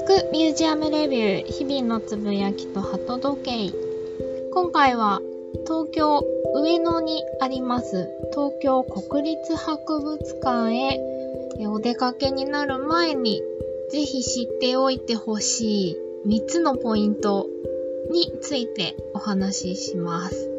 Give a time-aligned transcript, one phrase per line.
[0.00, 3.70] 聞くミュージアムレビュー日々のつぶやきと鳩時計
[4.50, 5.20] 今回は
[5.66, 6.24] 東京
[6.54, 13.42] 上野にあります東京国立博物館へお出かけになる前に
[13.90, 17.46] ぜひ知っておいてほしい3つのポイント
[18.10, 20.50] についてお話しします。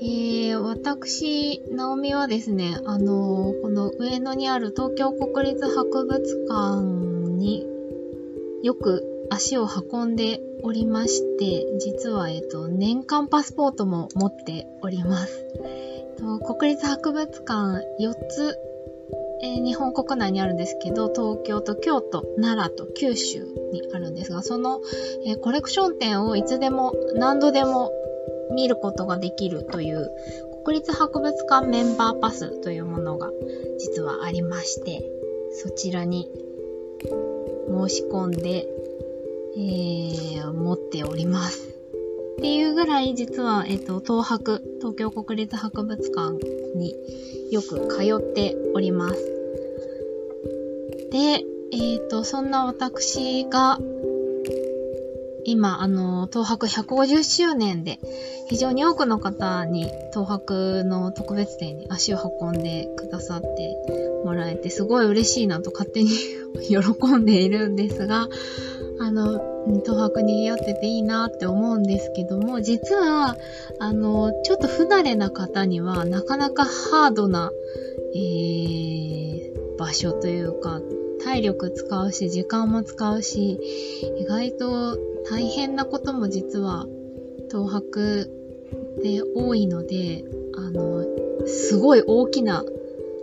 [0.00, 6.93] えー、私、ナオミはですね、あのー、この上野にある東京国立博物館
[7.44, 7.66] に
[8.62, 15.44] よく足を運んでおりまして、実は、えっと、年間パスポートも持っております。
[16.16, 18.56] と国立博物館4つ、
[19.42, 24.80] えー、日本国内にあるんですけど、東京と京都、奈良と九州にあるんですが、その、
[25.26, 27.92] えー、コレクション展をいつでも何度でも
[28.54, 30.10] 見ることができるという
[30.64, 33.30] 国立博物館メンバーパスというものが
[33.78, 35.04] 実はありまして、
[35.52, 36.30] そちらに
[37.68, 38.66] 申し込んで、
[39.56, 41.68] えー、持っております。
[42.38, 46.38] っていうぐらい実は、えっ、と、東博、東京国立博物館
[46.76, 46.94] に
[47.50, 49.34] よく通っております。
[51.10, 51.18] で、
[51.72, 53.78] えっ、ー、と、そんな私が
[55.44, 57.98] 今、あの、東博150周年で、
[58.48, 63.76] 非常に多くの方に東博の特別展に足を運んでくださって
[64.24, 66.10] もらえて、すごい嬉しいなと勝手に
[66.68, 68.28] 喜んでいるんですが、
[69.00, 69.40] あの、
[69.84, 73.36] 東博に似合ってていいなって思うんですけども、実は、
[73.78, 77.50] あの、ちょっと不慣れな方には、なかなかハードな、
[78.14, 80.80] えー、場所というか、
[81.22, 83.58] 体力使うし、時間も使うし、
[84.18, 84.96] 意外と
[85.30, 86.86] 大変なことも実は
[87.50, 88.30] 東博
[89.02, 90.24] で多いので、
[90.56, 91.04] あの、
[91.46, 92.64] すごい大きな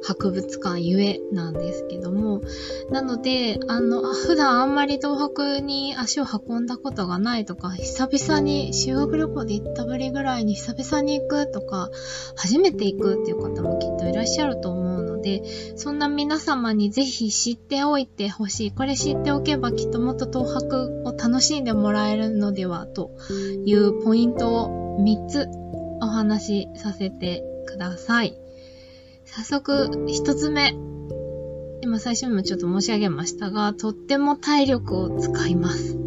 [0.04, 2.42] 博物館ゆえなんですけども、
[2.90, 11.90] なので、あの、普段あんまり東博に足を運んだことがないとか、久々に修学旅行で行ったぶりぐらいに久々に行くとか、
[12.36, 18.72] 初めて行くっていう方もきっといらっしゃると思うので、そんな皆様にぜひ知っておいてほしい。
[18.72, 23.12] これ知っておけばきっともっと東博を楽しんでもらえるのではと
[23.66, 25.48] いうポイントを3つ
[26.02, 28.36] お話しさせてください。
[29.26, 30.76] 早速、一つ目。
[31.84, 35.98] 今最初にもちょっと申し上げましたが、とっても体力を使います。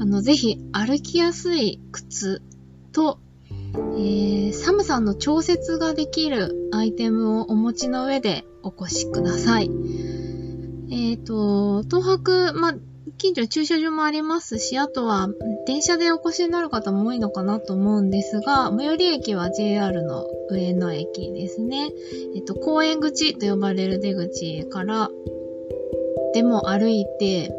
[0.00, 2.42] あの、ぜひ歩きやすい靴
[2.92, 3.18] と、
[3.74, 9.70] えー、寒さの調節ができるアイテムをお持ちの上でお越しください。
[10.90, 12.74] えっ、ー、と、東博、ま
[13.16, 15.28] 近所駐車場もありますし、あとは
[15.66, 21.90] 電車でお越しになる方も多いのかなと思うんですが、最寄り駅は JR の上野駅ですね。
[22.36, 25.10] えっと、公園口と呼ばれる出口から
[26.32, 27.52] でも歩いて、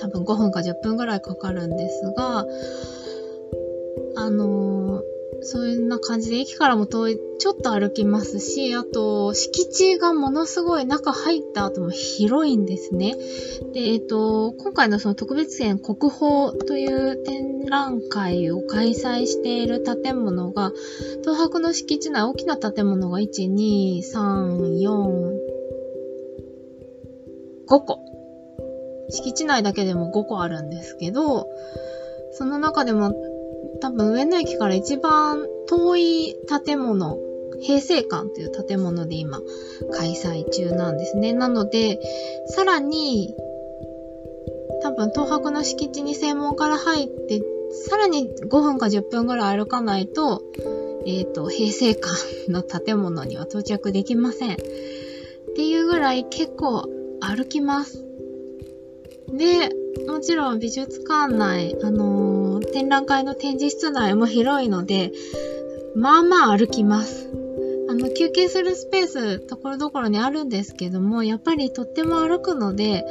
[0.00, 2.44] 多分5分か10分ぐらいかかるんですが、
[4.16, 5.13] あのー
[5.46, 13.14] そういうな感じで、駅からも遠い、ちょっと歩きますし、あと、敷地がものすごい中入った後も広いんですね。
[13.74, 20.72] で、えっと、今回のその特別展国宝という展覧会を開催している建物が、
[21.20, 25.54] 東博の敷地内大きな建物が1、2、3、4、
[27.68, 27.98] 5個。
[29.10, 31.48] 敷地内だけでも5個あるんですけど、
[32.32, 33.12] その中でも
[33.84, 37.18] 多分上野駅から一番遠い建物、
[37.60, 39.42] 平成館という建物で今
[39.92, 41.34] 開催中なんですね。
[41.34, 42.00] なので、
[42.46, 43.34] さらに、
[44.82, 47.42] 多分東博の敷地に正門から入って、
[47.86, 50.40] さらに5分か10分ぐらい歩かないと、
[51.04, 54.52] えっ、ー、と、平成館の建物には到着できません。
[54.54, 54.56] っ
[55.56, 56.88] ていうぐらい結構
[57.20, 58.02] 歩きます。
[59.28, 59.68] で、
[60.06, 62.33] もちろん美術館内、あのー、
[62.74, 65.12] 展覧会の展示室内も広いので、
[65.94, 67.30] まあまあ歩きます。
[67.88, 73.04] あの、休憩するスペース、ところどころにあるんですけども、やっぱりとっても歩くので、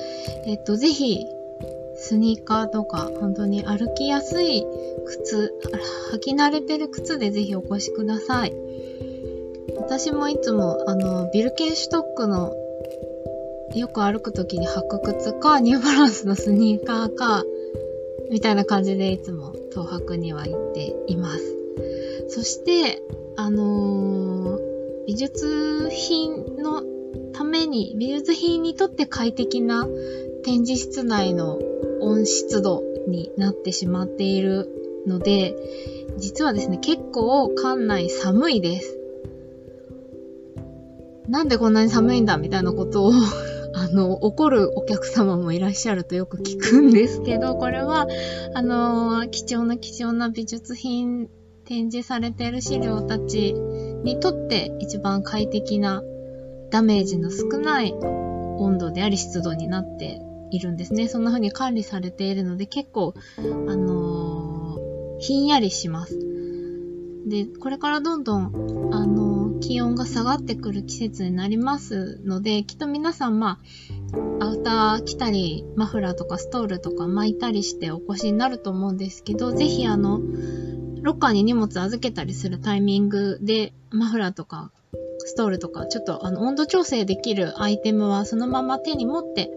[0.45, 1.25] えっと、ぜひ、
[1.95, 4.65] スニーカーとか、本当に歩きやすい
[5.05, 5.53] 靴、
[6.11, 8.53] 履き慣れてる靴でぜひお越しください。
[9.77, 12.53] 私もいつも、あの、ビルケンシュトックの
[13.75, 17.45] よく歩くときに履く靴か、ニューバランスのスニーカーか、
[18.29, 21.57] みたいな感じでいつも東博には行っています。
[22.29, 23.01] そして、
[23.35, 26.83] あのー、美術品の
[27.33, 29.87] ために、美術品にとって快適な
[30.43, 31.59] 展示室内の
[32.01, 34.69] 温湿度になってしまっている
[35.05, 35.55] ので、
[36.17, 38.99] 実はですね、結構館内寒いです。
[41.27, 43.11] なんでこんなに寒いんだみたいなことを
[43.75, 48.07] あの、怒るお客様もいらっしゃるとよく聞くんですけど、これは、
[48.53, 51.29] あの、貴重な貴重な美術品
[51.65, 56.03] 展示されている資料たちにとって一番快適な
[56.69, 60.21] ダメージの少ない温度であり湿度になって
[60.51, 61.07] いるんですね。
[61.07, 63.41] そんな風に管理されているので結構、あ
[63.75, 64.77] の、
[65.19, 66.32] ひんやりします。
[67.25, 73.59] で、これからどんどん、あの、気温が下がってくる季節になりますので、きっと皆さん、ま
[74.39, 80.19] あ、アウター着たり、マフラーとかストールとか巻いたりしてお越しになると思うんですけど、ぜひあの、
[81.01, 84.71] ロッカーに荷物預けたりするタイミングで、マフラーとか
[85.19, 89.49] ストールとか、ちょっとあの温度調整できるアイテムはそのまま手に持って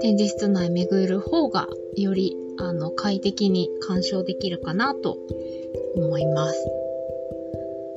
[0.00, 5.18] 展示室内巡る方がよりあの快適に鑑賞できるかなと
[5.96, 6.66] 思います。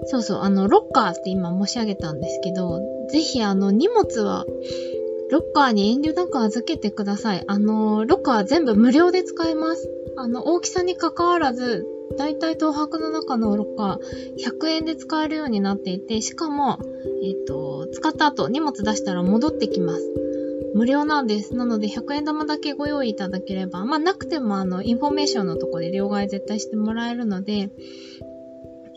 [0.06, 2.80] そうそう、あの、ロッカーって今申し上げたんですけど、
[3.10, 4.46] ぜひあの荷物は
[5.32, 7.44] ロッカーに遠慮なく預けてください。
[7.48, 9.90] あの、ロッカー全部無料で使えます。
[10.18, 11.86] あの、大きさに関わらず、
[12.18, 16.80] だいたい東博の中のロッカー100円で使えるようになっていて、しかも、
[17.24, 20.04] えっ、ー、と、使った後荷物出したら戻ってきます。
[20.74, 21.56] 無料なんです。
[21.56, 27.70] なので、100円玉だけご用意いただければ、まあ、なくても、あの、インフォメーションのとこで両替絶対してもらえるので、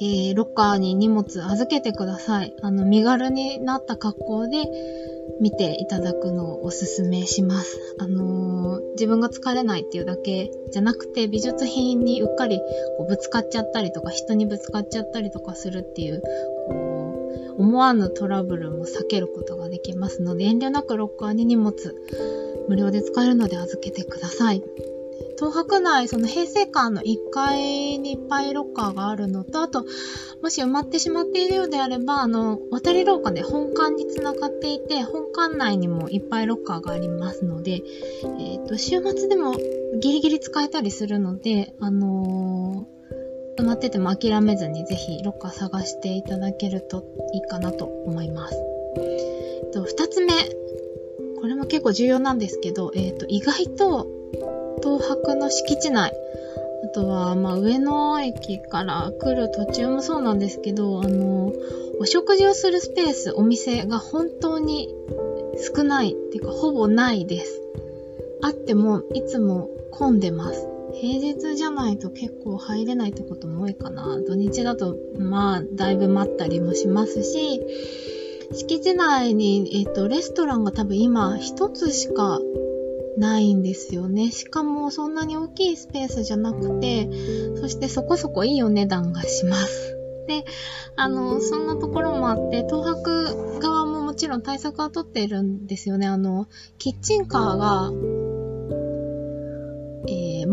[0.01, 2.55] えー、ロッカーに荷物預けてください。
[2.63, 4.65] あの、身軽になった格好で
[5.41, 7.79] 見ていただくのをおすすめします。
[7.99, 12.59] あのー、自分が疲れないっていうだけじゃなくて、美術品にうっかり
[12.99, 16.21] こうぶつかっちゃったりとか、人にぶつかっちゃったりとかするっていう、
[16.69, 16.84] こう、
[17.57, 21.75] 思わぬトラブルも避けることができますので、遠慮なくロッカーに荷物
[22.69, 24.63] 無料で使えるので預けてください。
[25.39, 29.85] 東博内、その平成館の1階にいっぱいロッカーがあるのと、あと、
[30.43, 37.83] もし埋まってしまっているようであれば、あの、渡り廊下で本館につながっていて、本館内にもいっぱいロッカーがありますので、
[38.39, 39.55] えっ、ー、と、週末でも
[40.01, 42.94] ギリギリ使えたりするので、あのー、
[43.57, 48.57] 埋まってても諦めずにぜひロッカー探していただけるといいかなと思います。
[48.97, 50.33] えっと、二つ目。
[51.41, 54.07] これも結構重要なんですけど、えっ、ー、と、意外と
[54.83, 56.13] 東博の敷地内、
[56.85, 61.53] あとは、まあ、上野駅から来る途中もそうなんですけど、あの、
[62.01, 64.95] お食事をするスペース、お店が本当に
[65.75, 67.61] 少ないっていうか、ほぼないです。
[68.43, 70.74] あっても、いつも混んでます。
[71.01, 74.21] 平日じゃないと結構入れないってことも多いかな。
[74.27, 77.61] 土日だと、まあ、だいぶ待ったりもしますし、
[78.53, 82.41] 敷地内に、えっ、と、レストランが多分今一つしか
[83.17, 84.31] ないんですよね。
[84.31, 87.09] しかもそんなに大きいスペースじゃなくて、
[87.57, 89.97] そしてそこそこいいお値段がします。
[90.27, 90.45] で、
[90.97, 96.07] あの、そんなところもあって、東博側ももちろん対策は取っているんですよね。
[96.07, 96.47] あの、
[96.79, 97.91] キッチンカーが、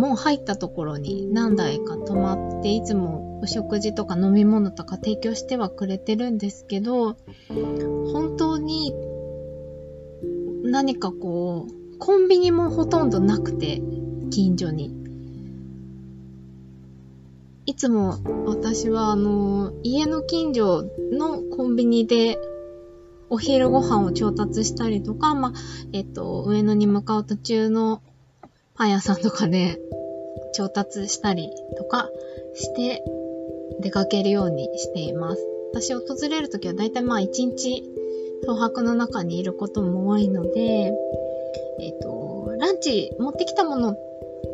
[0.02, 7.18] えー、もう入ったところに何台か止まって、いつもお食事とか飲み物とか提供してはくれてるんですけど、
[7.50, 8.94] 本当に
[10.64, 13.82] 何かこう、コンビニもほとんどなくて、
[14.32, 14.96] 近所に。
[17.68, 22.40] いつも私はあの、家の近所のコンビニで
[23.30, 25.54] お昼ご飯を調達したりとか、まあ、
[25.94, 28.02] えっと、上野に向かう途中の
[28.76, 29.80] パン屋さんとかで
[30.54, 32.10] 調達したりとか
[32.56, 33.04] して
[33.82, 35.48] 出かけるようにしています。
[35.74, 37.84] 私訪れるときはだいたいまあ一日
[38.42, 40.94] 東博の中にいることも多いので、
[41.80, 43.96] えっ、ー、と、ランチ持ってきたもの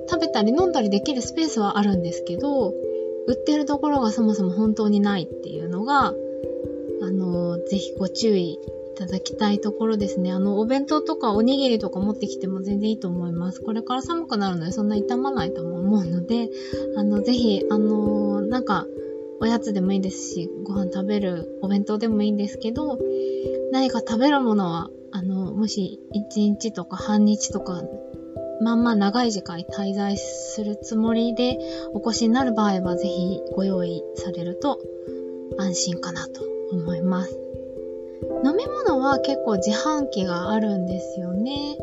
[0.09, 2.73] 食べたり飲んだりできるスペースはあるんですけど、
[3.27, 6.13] 売ってるところがそもそも本当にないっていうのが、
[7.01, 8.59] あの、ぜひご注意
[8.97, 10.31] ただきたいところですね。
[10.31, 13.61] あの、お弁当とかおにぎりとか持ってきても全然いいと思います。
[13.61, 16.49] これから寒くなるのでそんな傷まないとも思うので、
[16.95, 18.85] あの、ぜひ、あの、なんか、
[19.39, 22.97] おやつでもいいですし、ご飯食べるお弁当でもいいんですけど、
[23.71, 27.81] 何か食べるものはあの、もし1日とか半日とか、
[28.61, 31.57] まんま長い時間滞在するつもりで
[31.93, 34.79] お越しになる場合はぜひご用意されると
[35.59, 37.46] 安心かなと思います。
[38.43, 41.77] 飲み物は結構自販機があるんですよね。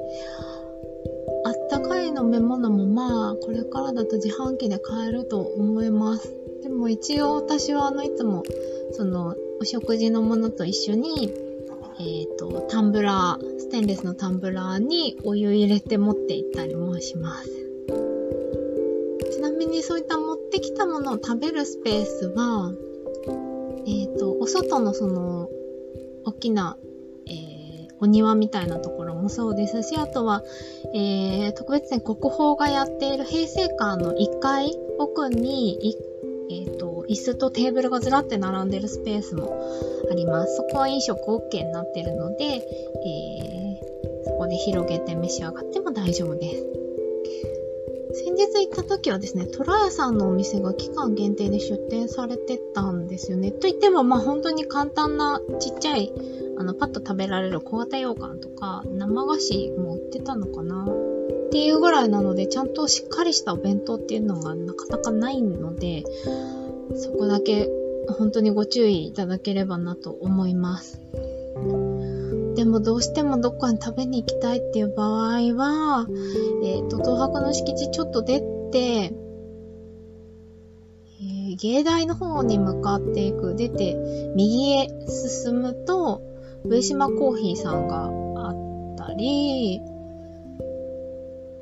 [1.44, 6.34] あったかい飲み物もまあ、これからだと自販機で買えると思います。
[6.62, 8.42] でも一応私はあの、いつも、
[8.92, 11.30] その、お食事のものと一緒に、
[12.00, 17.50] えっ、ー、と、タンブラー、ステンレスのタンブラーにお湯入れて持って行ったりもします。
[19.32, 22.72] ちなみにそういった持ってきたものを食べるスペースは、
[23.86, 25.50] えっ、ー、と、お外のその、
[26.24, 26.76] 大きな、
[27.26, 30.42] えー、お庭みたいなところもそうですし、あとは、
[30.94, 35.96] えー、特別展国宝がやっている平成館の1階奥に、
[36.50, 39.58] えっ、ー、と、椅子とテーブルがずらって並んでるスペースも
[40.10, 40.56] あります。
[40.56, 46.83] そこは飲食 OK になってるので、えー、そこで広げて召し上がっても大丈夫です。
[48.14, 53.50] 先日行った時はですね、トラヤさんのお店が期間限定で出店されてたんですよね。
[53.50, 56.12] と言っても、まあ本当に簡単なちっちゃい、
[56.56, 66.04] あの、パッと食べられる小型羊羹とか、生菓子も売ってたのかなっていうぐらいなので、ちゃんとしっかりしたお弁当っていうのがなかなかないので、
[66.94, 67.68] そこだけ
[68.08, 71.00] 本当にご注意いただければなと思います。
[72.54, 76.06] でもどうしてもどっかに食べに行きたいっていう場合は、
[76.62, 83.96] えっ、ー、と、東博の敷地ちょっと出て、えー、芸大の方に向かっていく、出て、
[84.36, 86.22] 右へ進むと、
[86.64, 89.80] 上島コーヒーさんがあったり、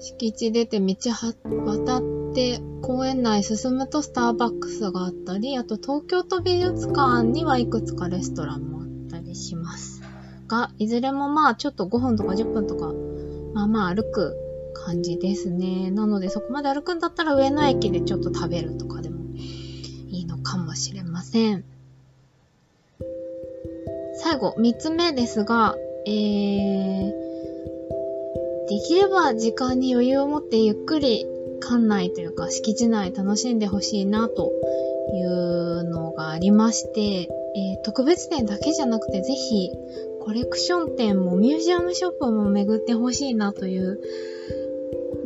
[0.03, 1.35] 敷地出て道は
[1.65, 10.02] 渡って公園内進むとスターバックスがあったり、あと東京都美術館にはいくつかレストランもあったりします。
[10.53, 12.93] が、いずれもまあちょっと5分とか10分とか、
[13.55, 14.37] まあまあ歩く
[14.75, 15.91] 感じですね。
[15.91, 21.65] なのでそこまで歩くんだったら上野駅でちょっと食べるとかでもいいのかもしれません。
[24.15, 25.75] 最後、3つ目ですが、
[26.07, 27.11] えー、
[28.69, 31.25] できれば時間に余裕を持ってゆっくり
[31.63, 34.53] 館内というか敷地内楽しんでほしいなと
[35.15, 39.71] いうのがありまして、えー、特別展だけじゃなくてぜひ
[40.25, 44.01] コレクション展もミュージアムショップも巡ってほしいなという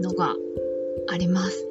[0.00, 0.34] のが
[1.08, 1.66] あります。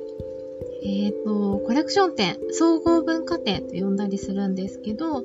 [0.83, 5.23] えっ、ー、と、コレクション展、総合文化展と呼んだりするんですけど、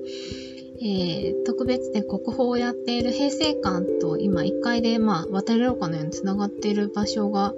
[0.81, 7.53] えー、特別展国宝をやっている平成館と今1階で、まあ、渡り廊下のように繋がっている場所が、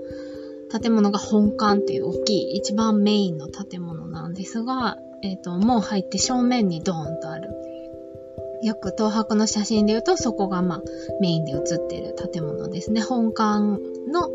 [0.72, 7.62] 建物が本館っていう大きい一番メインの建物なんですが、えっ、ー、と、もう入って正面にドーンとある
[8.62, 10.83] よく東博の写真で言うと、そこがまあ
[11.21, 13.00] メインで写っている建物ですね。
[13.00, 13.61] 本館
[14.11, 14.31] の、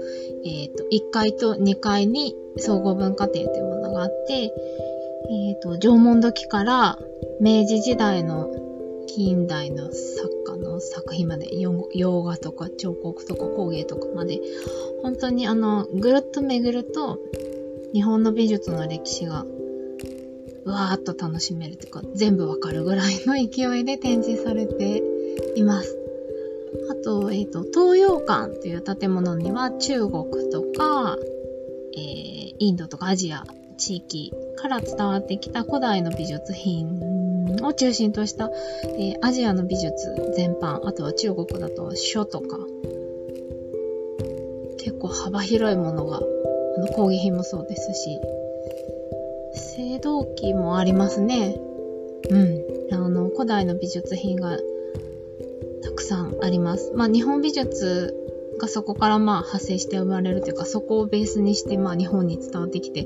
[0.45, 4.53] えっ、ー、と、1階と2階に総合文化展というものがあって、
[5.29, 6.99] えっ、ー、と、縄文土器から
[7.39, 8.49] 明治時代の
[9.07, 11.47] 近代の作家の作品まで、
[11.93, 14.39] 洋画とか彫刻とか工芸とかまで、
[15.01, 17.19] 本当にあの、ぐるっと巡ると、
[17.93, 19.45] 日本の美術の歴史が
[20.67, 25.03] わーっと楽しめるというか、全部わかるぐらいの勢いで展示されて
[25.55, 25.97] います。
[26.89, 31.17] あと、えっ、ー、と、東洋館という建物には中国とか、
[31.95, 33.43] えー、インドとかアジア
[33.77, 36.99] 地域から伝わってきた古代の美術品
[37.63, 38.49] を中心とした、
[38.99, 42.59] えー、アジアの美術全般、あとは中国だと書とか、
[44.79, 48.19] 結構幅広いものが、あの工芸品もそうですし、
[49.97, 51.55] 青銅器もありますね。
[52.29, 52.93] うん。
[52.93, 54.57] あの、古代の美術品が
[55.83, 56.91] たくさんあります。
[56.95, 58.13] まあ、日本美術
[58.59, 63.03] がそこからまあ派生して生まれるというか、そこをベースにしてまあ日本に伝わってきて、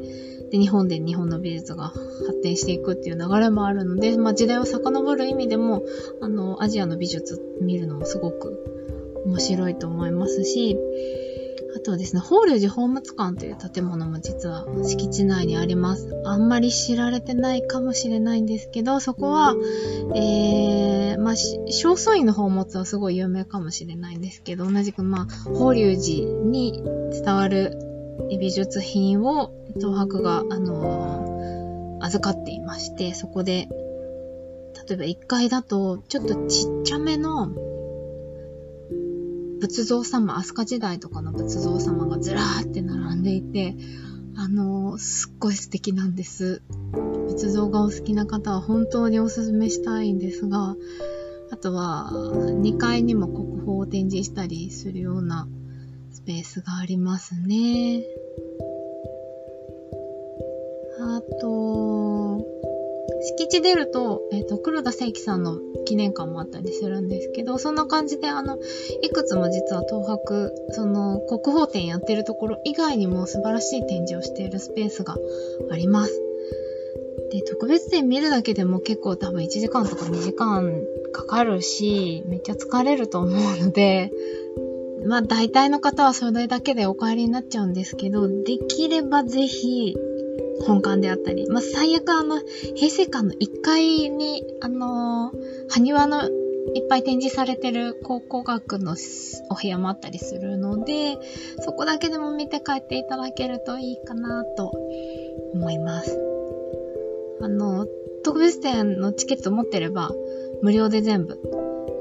[0.51, 1.89] で、日本で日本の美術が
[2.25, 5.83] 発展していくっていう流れもあるので、まあ時代を遡る意味でも、
[6.21, 8.63] あの、アジアの美術見るのもすごく
[9.25, 10.77] 面白いと思いますし、
[11.75, 16.21] あとはですね、法隆寺宝物館という建物も実は敷地内にあります。
[16.25, 19.55] あんまり知られてないかもしれないんですけど、そこは、
[20.15, 27.77] えー、まあ、正倉院の宝物はすごい有名かもしれないんですけど、同じくまあ、法隆寺に伝わる
[28.39, 33.69] 美術品を東博が、あのー、預かっていまして、そこで、
[34.87, 37.70] 例えば1階だと、ちょっとちっちゃめの
[39.61, 43.75] 仏像様、飛鳥時代とかの仏像様がずらーって並んでいて、
[44.35, 46.63] あの、すっごい素敵なんです。
[47.27, 50.75] 仏像がお好きな方は本当におすすめしたいんですが、
[51.51, 55.47] あとは、2階にも国宝を展示したりするような
[56.11, 58.03] スペースがありますね。
[63.21, 68.57] 敷地出ると、えっ、ー、と、黒田正輝さんの記念館もあったりするんですけど、そんな感じで、あの、
[69.03, 75.17] いくつも実は東博、その、国宝展やってるところ以外にも素晴らしい展示をしているスペースが
[75.71, 76.21] あります。
[77.31, 84.11] で、特別展見るだけでも結構多分1時間とか2時間かかるし、めっちゃ疲れると思うので、
[85.05, 89.95] まあ大体の方はそれだけでお帰りになっちゃうんですけど、できればぜひ
[90.65, 92.39] 本館であったり、まあ、最悪あの、
[92.75, 96.29] 平成館の1階に、あのー、埴輪の
[96.75, 98.95] いっぱい展示されてる考古学の
[99.49, 101.17] お部屋もあったりするので、
[101.59, 104.71] そこだけでも見て帰っていただけるといいかなと
[105.53, 106.17] 思います。
[107.41, 107.87] あの、
[108.23, 110.11] 特別展のチケット持ってれば
[110.61, 111.39] 無料で全部、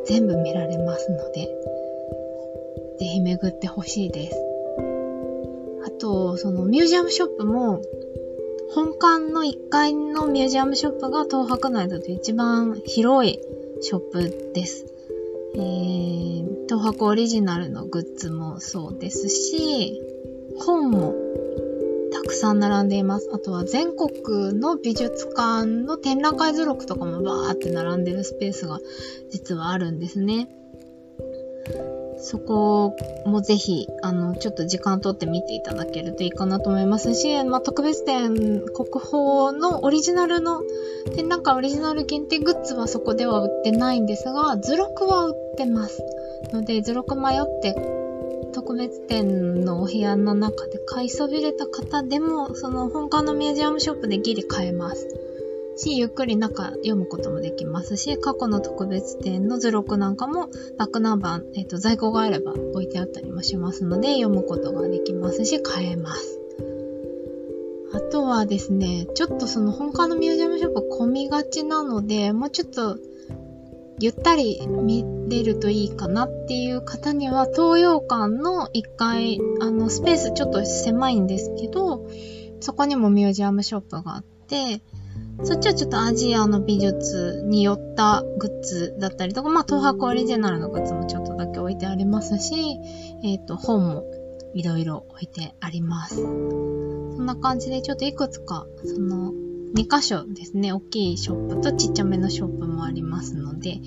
[0.07, 1.49] 全部見られますので、
[2.99, 4.37] ぜひ巡ってほしいです。
[5.87, 7.80] あと、そのミュージアムショップも
[8.73, 13.41] 本館の1階のミュージアムショップが東博内だと一番広い
[13.81, 14.87] ショップです。
[15.57, 20.00] えー、東博オリジナルのグッズもそうですし、
[20.59, 21.15] 本も
[22.12, 23.29] たくさん並んでいます。
[23.33, 28.79] あとは全国の美術館の展覧会図録とかもバーって並んでるスペースが
[29.31, 30.49] 実はあるんですね。
[32.19, 40.62] そこもぜひ、あの、ちょっと時間とって見ていただけるといいかなと思いますし、まあ、特別展、国宝のオリジナルの、
[41.14, 46.02] 展覧会オリジナル限定グッズはそこでは売ってないんですが、図録は売ってます。
[46.52, 47.75] ので、図録迷って、
[48.52, 55.29] 特別展のお部屋の中で買いそびれた方でも、その本館のミュージアムショップでギリ買えます。
[55.80, 66.38] し、ゆっくり中読むこともできますし、過去の特別展の図録なんかもバックナンバー、えっ、ー、と、在庫があれば置いてあったりもしますので、読むことができますし、買えます。
[67.92, 72.99] あとはですね、ちょっとその本館のミュージアムショップ混みがちなので、もうちょっと
[73.99, 82.06] ゆったり見れるといいかなっていう方には、東洋館の1階、あの、スペースちょっと狭いんですけど、
[82.60, 84.82] そこにもミュージアムショップがあって、
[85.42, 92.54] そっちはちょっとアジアの美術によったグッズだったりとか、まあ、東博オリジナルのグッズもちょっとだけ置いてありますし、
[93.25, 94.04] えっ、ー、と、本も
[94.54, 96.16] いろいろ置いてあります。
[96.16, 99.32] そんな感じでちょっといくつか、その、
[99.75, 103.80] 2箇所ですね、大きいショップとちっちゃめのショップもありますので、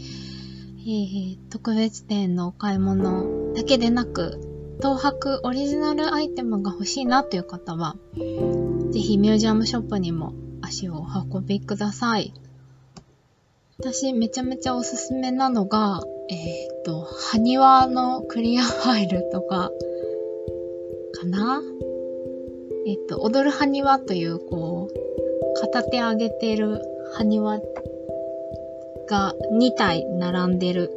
[0.86, 4.39] えー、特別展のお買い物だけでなく、
[4.81, 7.95] 東博オリジナルアイテムが欲しいなという方は、
[8.91, 11.06] ぜひミュージアムショップにも足をお
[11.38, 12.34] 運びください。
[13.80, 19.71] 私めちゃめちゃおすすめなのが、えっ、ー、と、埴輪のクリアファイルとか、
[21.13, 21.62] かな？
[22.86, 26.82] えっ、ー、と、踊る埴輪という、こう、片手上げてる
[27.13, 27.60] 埴輪
[29.08, 30.91] が2体並んでる、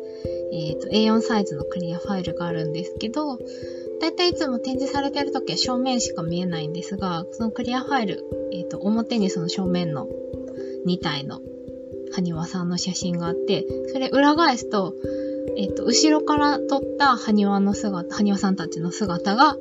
[0.52, 3.38] えっ、ー、と、A4 サイズのクリアファイルがあるんですけど、
[4.00, 10.08] だいたいいつも展示されてる時は正面しか見えないんですが、そのクリアファイル、えっ、ー、と、表にその正面の
[10.86, 11.40] 2体の
[12.12, 14.94] 埴輪さんの写真があって、それ裏返すと、
[15.56, 19.56] えっ、ー、と、後ろから撮った埴輪の姿、埴輪さんたちの姿が、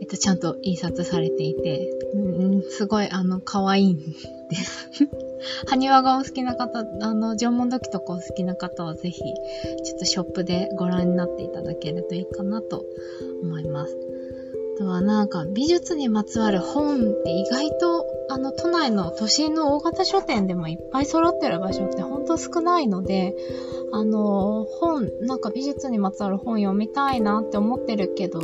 [0.00, 4.88] えっ、ー、と、ちゃんと印刷されていて、うん、すごい、あの、可愛いんです。
[5.66, 12.84] 埴輪がお好きな方、あの、縄文土器とかお好きな方はぜひ、ちょっとショップでご覧になっていただけるといいかなと
[13.42, 13.96] 思います。
[14.76, 23.34] あとはなんか美術にまつわる本って意外とあの都内の都心の大型書店でもいっぱい揃ってる場所ってほんと少ないので、
[23.92, 28.42] あの、本、なんか美術にまつわる本読みたいなって思ってるけど、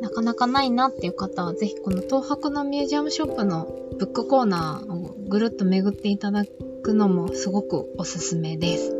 [0.00, 3.66] なかなかないなっていう方は、ぜひこの東博のミュージアムショップの
[3.98, 6.44] ブックコーナーをぐるっと巡っていただ
[6.82, 8.92] くのもすごくおすすめです。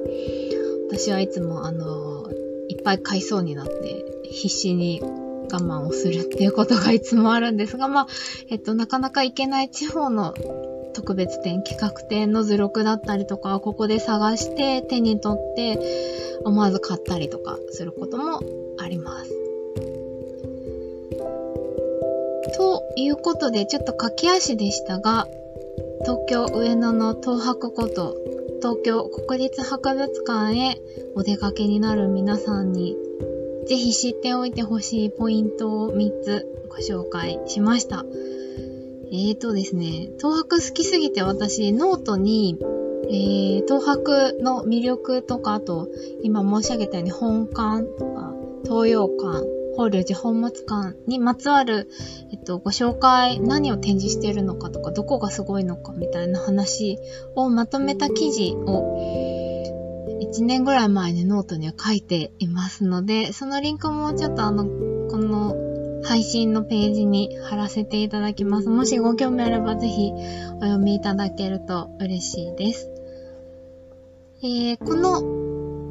[0.89, 2.31] 私はいつもあの、
[2.69, 5.03] いっぱい買いそうになって必死に
[5.51, 8.07] 我慢をするっていうことがいつもあるんですが、まあ、
[8.51, 10.35] えっと、なかなか行けない地方の
[10.93, 15.79] 特別展、企画展の図録だったりとか、ここで探して手に取って
[16.45, 18.41] 思わず買ったりとかすることも
[18.79, 19.31] あります。
[22.57, 25.27] ということで、ちょっと駆け足でしたが、
[26.03, 28.17] 東京上野の東博こと
[28.63, 30.81] 東京国立博物館へ
[31.15, 32.97] お出かけになる皆さんに
[33.69, 38.05] ぜひ知っておいてほしいポイントを3つご紹介しました。
[39.13, 42.59] えーとですね、東博好きすぎて私ノートに、
[43.09, 45.89] えー、東博の魅力とか、あと
[46.23, 51.89] 今申し上げたように本館とか東洋館、法隆寺宝物館にまつわる、
[52.33, 56.99] えっと、ご紹介、何を展示しているのかとか、どこがすごいのかみたいな話
[57.35, 59.36] をまとめた記事を
[60.21, 65.55] 1年ぐらい前にノートには書いていますので、そのリンクもちょっとあの、この
[66.05, 68.69] 配信のページに貼らせていただきます。
[68.69, 72.91] もしご興味あればぜひお読みいただけると嬉しいです。
[74.43, 75.19] えー、この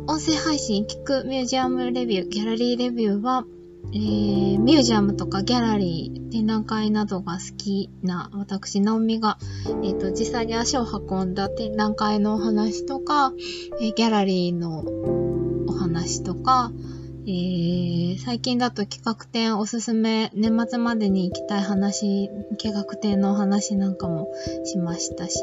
[0.07, 3.45] 音声配信聞くミュージアムレビュー、ギャラリーレビューは、
[3.93, 9.37] えー、ミュージアムとかギャラリー、展覧会などが好きな私、ナオミが、
[9.83, 13.33] えっ、ー、と、実際に足を運んだ展覧会のお話とか、
[13.79, 14.83] えー、ギャラリーの
[15.67, 16.71] お話とか、
[17.27, 24.29] えー、最近だと企画展おすすめ、年末までに行きたい話、企画展の話なんかも
[24.63, 25.39] しましたし、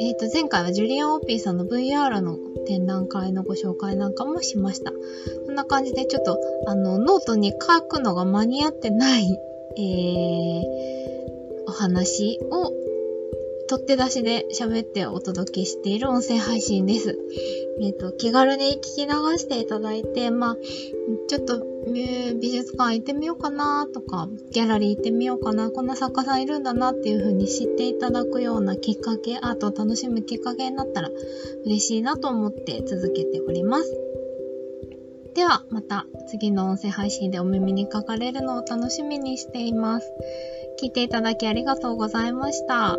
[0.00, 4.92] えっ、ー、と、前回はジュリアン・オッピーさんの VR の展覧会のご紹介なんかもしました。
[4.92, 9.36] こんな感じでちょっと、あの、ノートに書くのが間に合ってない、
[9.76, 10.64] えー、
[11.66, 12.83] お話を
[13.68, 17.18] 取って出しで喋ってお届けしている音声配信です。
[17.80, 20.56] えっ、ー、と、気軽に聞き流していただいて、まあ、
[21.28, 31.10] ちょっと、美術館行ってみようかなとか、ギャラリー行ってみようかな、こんな作家さんいるんだなっていう風に知っていただくようなきっかけ、アートを楽しむきっかけになったら
[31.64, 33.98] 嬉しいなと思って続けております。
[35.34, 40.10] では、また次の音声配信でお耳にかかれるのを楽しみにしています。
[40.80, 42.96] 聞いていただきありがとうございました。